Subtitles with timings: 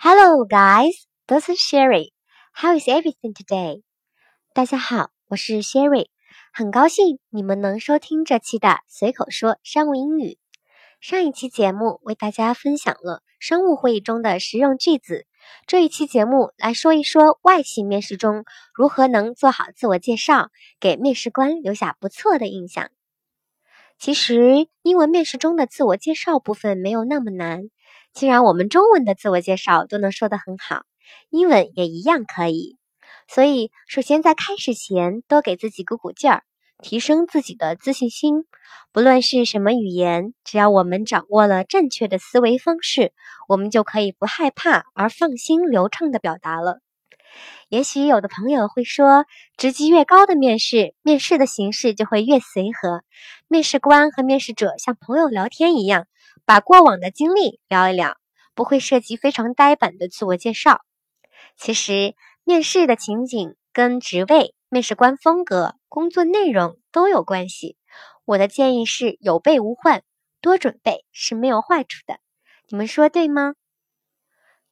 [0.00, 1.08] Hello, guys.
[1.26, 2.12] This is Sherry.
[2.52, 3.82] How is everything today?
[4.54, 6.06] 大家好，我是 Sherry，
[6.52, 10.38] 很高兴你们能收听这期的随口说商务英语。
[11.00, 15.26] 上一期节目为大家分享了商务会议中的实用句子，
[15.66, 22.88] 这一期节目来说一说外企面试中如何能做好自我介绍，给面试官留下不错的印象。
[23.98, 27.64] 其实，英文面试中的自我介绍部分没有那么难。
[28.18, 30.82] 既然我们中文的自我介绍都能说得很好，
[31.30, 32.76] 英文也一样可以。
[33.28, 36.42] 所以，首先在开始前多给自己鼓鼓劲儿，
[36.82, 38.44] 提升自己的自信心。
[38.90, 43.12] 不论是什么语言，只要我们掌握了正确的思维方式，
[43.46, 46.80] 我们就可以不害怕而放心、流畅地表达了。
[47.68, 53.04] 也许有的朋友会说，职级越高的面试，面试的形式就会越随和。
[53.46, 56.08] 面试官和面试者像朋友聊天一样，
[56.48, 58.16] 把过往的经历聊一聊，
[58.54, 60.80] 不会涉及非常呆板的自我介绍。
[61.58, 67.76] 其实，面试的情景跟职位、面试官风格、工作内容都有关系。
[68.24, 70.02] 我的建议是有备无患，
[70.40, 72.18] 多准备是没有坏处的。
[72.68, 73.52] 你们说对吗？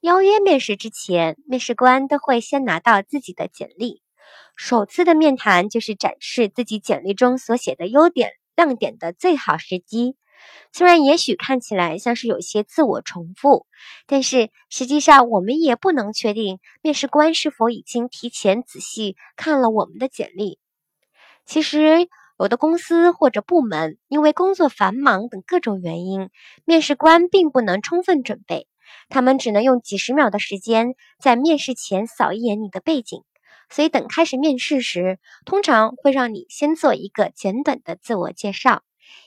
[0.00, 4.00] 邀约面试之前，面试官都会先拿到自己的简历。
[4.56, 10.16] 首次的面谈就是展示自己简历中所写的优点、亮点的最好时机。
[10.72, 13.66] 虽然也许看起来像是有些自我重复，
[14.06, 20.58] 但是实际上我们也不能确定面试官是否已经提前仔细看了我们的简历。
[21.44, 26.30] 其实，有的公司或者部门因为工作繁忙等各种原因，
[26.64, 28.66] 面试官并不能充分准备。
[29.08, 33.22] 他们只能用几十秒的时间在面试前扫一眼你的背景，
[33.68, 38.82] 所以等开始面试时，通常会让你先做一个简短的自我介绍，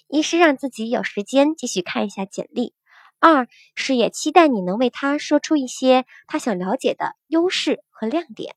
[0.09, 2.75] 一是让自己有时间继续看一下简历，
[3.19, 8.55] 二是也期待你能为他说出一些他想了解的优势和亮点。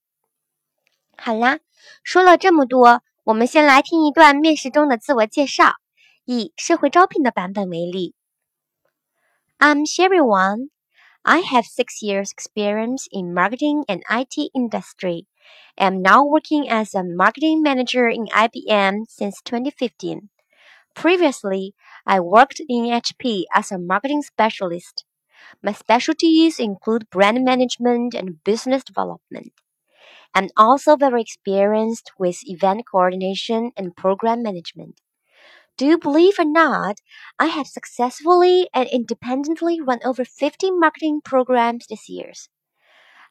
[1.17, 1.59] 好啦，
[2.03, 5.73] 说了这么多，我们先来听一段面试中的自我介绍，
[6.25, 8.13] 以社会招聘的版本为例。
[9.57, 10.69] I'm Sherry Wang.
[11.23, 15.25] I have six years experience in marketing and IT industry.
[15.77, 20.29] am now working as a marketing manager in IBM since 2015.
[20.94, 21.74] Previously,
[22.06, 25.04] I worked in HP as a marketing specialist.
[25.62, 29.52] My specialties include brand management and business development.
[30.34, 35.00] I'm also very experienced with event coordination and program management.
[35.76, 36.98] Do you believe or not,
[37.38, 42.32] I have successfully and independently run over 50 marketing programs this year.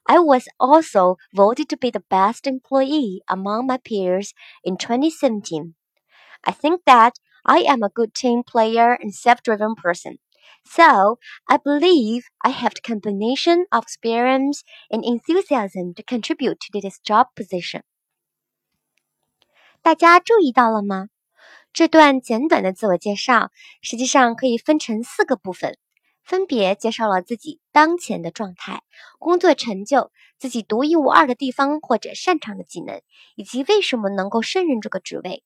[0.07, 4.33] I was also voted to be the best employee among my peers
[4.63, 5.75] in 2017.
[6.43, 7.13] I think that
[7.43, 10.17] I am a good team player and self-driven person.
[10.63, 16.99] So, I believe I have the combination of experience and enthusiasm to contribute to this
[17.03, 17.81] job position.
[19.81, 21.07] 大家注意到了吗？
[21.73, 23.49] 这段简短的自我介绍，
[23.81, 25.77] 实际上可以分成四个部分，
[26.23, 28.83] 分别介绍了自己当前的状态、
[29.17, 33.01] 工作成就、自己独一无二的地方或者擅长的技能，
[33.35, 35.43] 以及为什么能够胜任这个职位。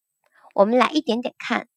[0.53, 1.69] 我们来一点点看。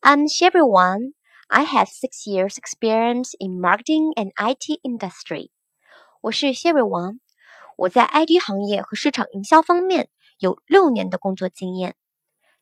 [0.00, 1.12] I'm Sherry Wang.
[1.48, 5.50] I have six years experience in marketing and IT industry.
[6.22, 7.18] 我是 Sherry Wang，
[7.76, 10.08] 我在 IT 行业和市场营销方面
[10.38, 11.94] 有六年的工作经验。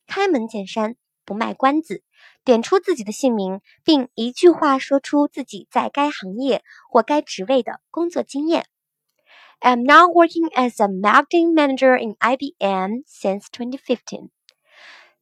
[0.06, 2.03] 开门见山，不卖关子，
[2.45, 8.67] 点出自己的姓名，并一句话说出自己在该行业或该职位的工作经验。
[9.61, 14.31] I'm now working as a marketing manager in IBM since 2015。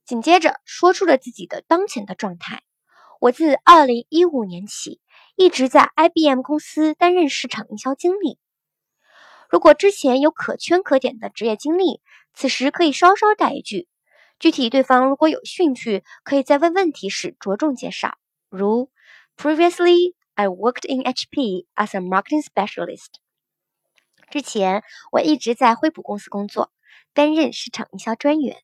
[0.05, 2.63] 紧接着说出了自己的当前的状态。
[3.19, 4.99] 我自2015年起
[5.35, 8.37] 一直在 IBM 公司担任市场营销经理。
[9.49, 12.01] 如果之前有可圈可点的职业经历，
[12.33, 13.87] 此时可以稍稍带一句。
[14.39, 18.17] 具体对方如果有兴趣，可以在问问题时着重介绍，
[18.49, 18.89] 如
[19.37, 23.13] Previously, I worked in HP as a marketing specialist。
[24.29, 26.73] 之前我一直在惠普公司工作，
[27.13, 28.63] 担任市场营销专员。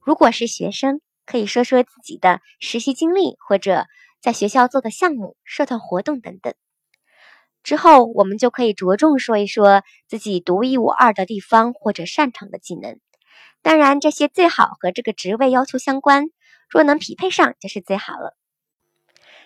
[0.00, 3.86] 如果是学生，可以说说自己的实习经历或者
[4.20, 6.54] 在学校做的项目、社团活动等等。
[7.62, 12.98] 之后我们就可以着重说一说自己独一无二的地方或者擅长的技能。
[13.62, 16.30] 当然，这些最好和这个职位要求相关，
[16.70, 18.34] 若能匹配上就是最好了。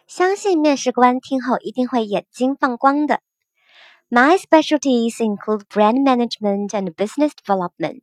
[0.06, 3.20] 相信面试官听后一定会眼睛放光的。
[4.08, 8.02] My specialties include brand management and business development。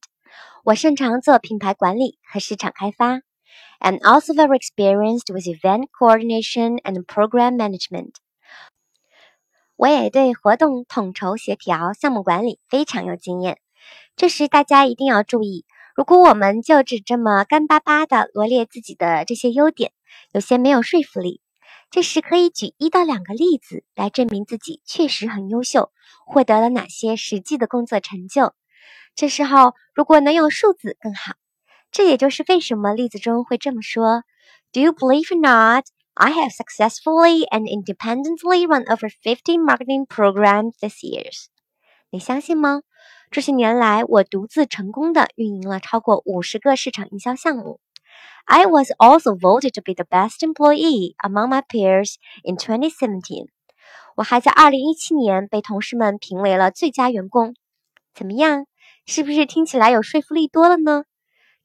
[0.64, 3.22] 我擅长做品牌管理和市场开发。
[3.80, 8.12] I'm also very experienced with event coordination and program management。
[9.76, 13.58] 我也对活动统筹协调、项目管理非常有经验。
[14.16, 15.66] 这时大家一定要注意，
[15.96, 19.92] 如果我们就只这么干巴巴的罗列自己的这些优点，
[20.32, 21.42] 有些没有说服力。
[21.90, 25.92] 这时可以举一到两个例子来证明自己确实很优秀，
[26.28, 28.54] 获得了哪些实际的工作成就。
[29.15, 31.35] 这时候如果能有数字更好。
[31.91, 34.23] 这也就是为什么例子中会这么说：
[34.73, 35.85] Do you believe or not?
[36.15, 41.47] I have successfully and independently run over fifty marketing programs this years。
[42.11, 42.83] 你相信吗？
[43.31, 47.81] 这些年来，我独自成功的运营了超过五十个市场营销项目。
[48.45, 52.15] I was also voted to be the best employee among my peers
[52.45, 53.49] in 2017。
[54.17, 57.55] 我还在二零一七年被同事们评为了最佳员工。
[58.15, 58.67] 怎么样？
[59.14, 61.04] 是不是听起来有说服力多了呢？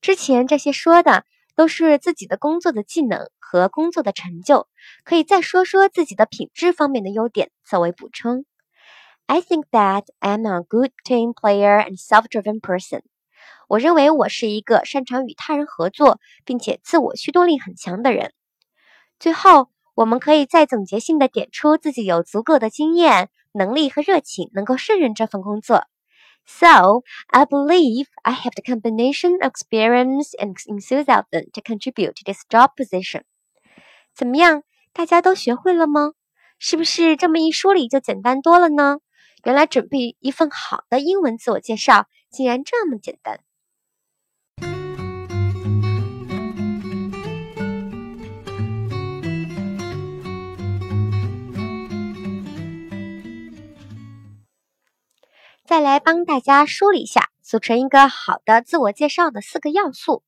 [0.00, 4.66] 之前这些说的都是自己的工作的技能和工作的成就，
[5.04, 8.46] 可以再说说自己的品质方面的优点作为补充。
[9.26, 13.02] I think that I'm a good team player and self-driven person。
[13.68, 18.32] 我认为我是一个擅长与他人合作并且自我驱动力很强的人。
[19.20, 25.86] 最后，我们可以再总结性的点出自己有足够的经验、能力和热情，能够胜任这份工作。
[26.45, 32.71] So, I believe I have the combination of experience and enthusiasm to contribute to this job
[32.75, 33.21] position.
[34.13, 36.13] 怎么样，大家都学会了吗？
[36.59, 38.99] 是不是这么一梳理就简单多了呢？
[39.43, 43.39] 原来准备一份好的英文自我介绍竟然这么简单。
[55.76, 60.22] 再来帮大家梳理一下，组成一个好的自我介绍的四个要素：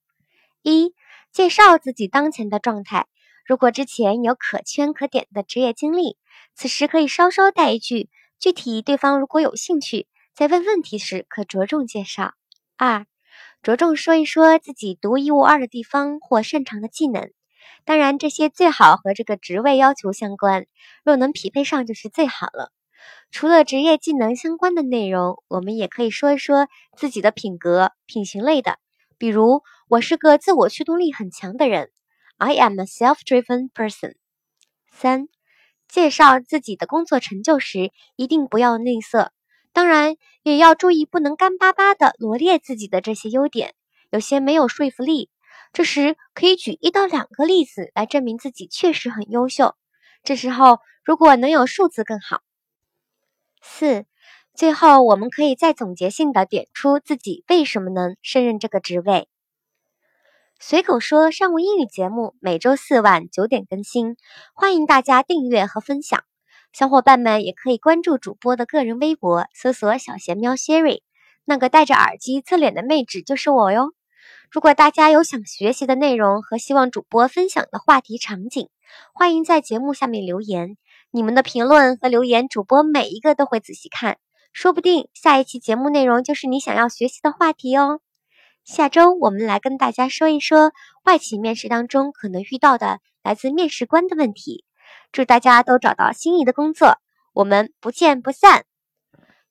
[0.60, 0.92] 一、
[1.32, 3.06] 介绍自己当前的状态。
[3.46, 6.18] 如果之前有可圈可点的职业经历，
[6.54, 12.34] 此时可以稍稍带一句，具体对方如果有兴趣，在问问题时可着重介绍。
[12.76, 13.06] 二、
[13.62, 17.30] 着重说一说自己独一无二的地方或擅长的技能，
[17.86, 20.66] 当然这些最好和这个职位要求相关，
[21.04, 22.70] 若能匹配上就是最好了。
[23.30, 28.78] 除了职业技能相关的内容，我们也可以说一说自己的品格、品行类的。
[29.18, 31.90] 比如，我是个自我驱动力很强的人
[32.36, 34.14] ，I am a self-driven person。
[34.90, 35.28] 三、
[35.88, 39.30] 介绍自己的工作成就时，一定不要吝啬，
[39.72, 43.74] 当然也要注意不能干巴巴的罗列自己的这些优点，
[44.10, 45.30] 有些没有说服力。
[45.72, 49.74] 这时可以举一到两个例子来证明自己确实很优秀。
[50.22, 52.40] 这时候如果能有数字更好。
[53.62, 54.04] 四，
[54.54, 59.28] 最后我们可以再总结性的点出自己为什么能胜任这个职位。
[60.60, 64.16] 随口说商务英语节目每周四晚九点更新，
[64.54, 66.24] 欢迎大家订阅和分享。
[66.72, 71.02] 小伙伴们也可以关注主播的个人微博，搜索“小贤喵 Sherry”，
[71.44, 73.92] 那个戴着耳机侧脸的妹纸就是我哟。
[74.50, 78.68] 如果大家有想学习的内容和希望主播分享的话题场景，
[79.14, 80.76] 欢迎在节目下面留言。
[81.10, 84.18] 你们的评论和留言，主播每一个都会仔细看，
[84.52, 88.00] 说不定下一期节目内容就是你想要学习的话题哦。
[88.64, 90.72] 下周我们来跟大家说一说
[91.04, 94.64] 外企面试当中可能遇到的来自面试官的问题。
[95.10, 96.98] 祝大家都找到心仪的工作，
[97.32, 98.64] 我们不见不散。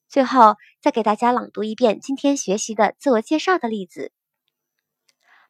[0.07, 4.11] 最后再给大家朗读一遍今天学习的自我介绍的例子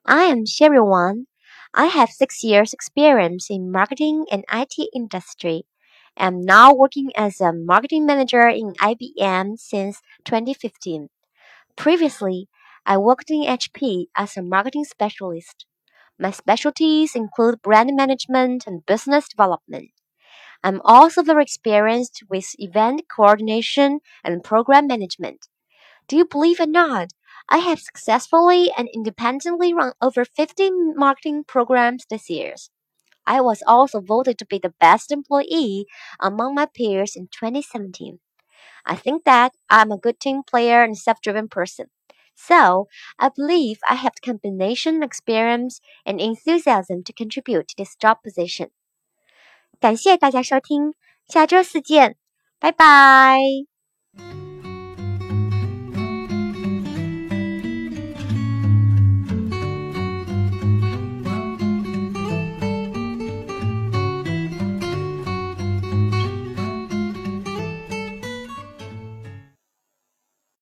[0.03, 1.25] ：I am Sherry Wang.
[1.71, 5.65] I have six years experience in marketing and IT industry.
[6.17, 11.09] Am now working as a marketing manager in IBM since 2015.
[11.75, 12.49] Previously,
[12.85, 15.65] I worked in HP as a marketing specialist.
[16.19, 19.91] My specialties include brand management and business development.
[20.63, 25.47] I'm also very experienced with event coordination and program management.
[26.07, 27.09] Do you believe or not?
[27.49, 32.55] I have successfully and independently run over 50 marketing programs this year.
[33.26, 35.86] I was also voted to be the best employee
[36.20, 38.18] among my peers in 2017.
[38.84, 41.86] I think that I'm a good team player and self-driven person.
[42.34, 42.88] So,
[43.18, 48.70] I believe I have the combination experience and enthusiasm to contribute to this job position.
[49.78, 50.94] 感谢大家收听，
[51.28, 52.16] 下周四见，
[52.58, 53.38] 拜拜。